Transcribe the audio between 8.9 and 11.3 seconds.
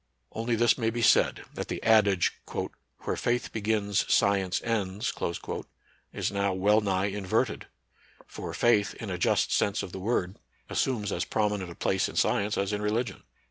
in a just sense of the word, assumes as